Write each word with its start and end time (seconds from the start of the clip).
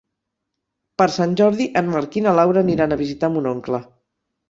Per 1.01 1.07
Sant 1.17 1.35
Jordi 1.43 1.69
en 1.83 1.93
Marc 1.99 2.19
i 2.19 2.25
na 2.29 2.35
Laura 2.43 2.67
aniran 2.69 2.91
a 2.91 3.01
visitar 3.07 3.35
mon 3.37 3.55
oncle. 3.57 3.87